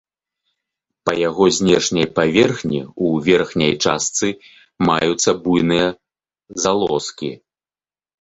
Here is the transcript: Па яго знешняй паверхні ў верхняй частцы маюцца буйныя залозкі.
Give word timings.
Па 1.07 1.13
яго 1.17 1.43
знешняй 1.57 2.07
паверхні 2.19 2.79
ў 2.83 3.05
верхняй 3.27 3.73
частцы 3.87 4.27
маюцца 4.89 5.29
буйныя 5.45 5.87
залозкі. 6.65 7.31